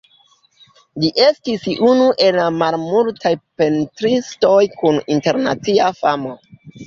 Li 1.01 1.09
estis 1.25 1.65
unu 1.89 2.07
el 2.27 2.37
la 2.39 2.45
malmultaj 2.61 3.33
pentristoj 3.63 4.57
kun 4.81 4.97
internacia 5.17 5.93
famo. 6.01 6.35